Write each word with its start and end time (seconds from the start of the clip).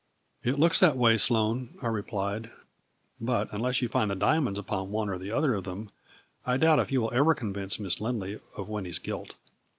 "It 0.51 0.57
looks 0.57 0.79
that 0.79 0.97
way, 0.97 1.15
Sloane," 1.19 1.77
I 1.79 1.87
replied," 1.87 2.49
but, 3.21 3.47
unless 3.51 3.83
you 3.83 3.87
find 3.87 4.09
the 4.09 4.15
diamonds 4.15 4.57
upon 4.57 4.89
one 4.89 5.09
or 5.11 5.19
the 5.19 5.31
other 5.31 5.53
of 5.53 5.63
them, 5.63 5.91
I 6.43 6.57
doubt 6.57 6.79
if 6.79 6.91
you 6.91 7.11
ever 7.11 7.35
convince 7.35 7.79
Miss 7.79 8.01
Lindley 8.01 8.39
of 8.57 8.67
Winnie's 8.67 8.97
guilt. 8.97 9.35